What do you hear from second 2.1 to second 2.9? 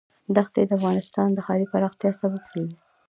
سبب کېږي.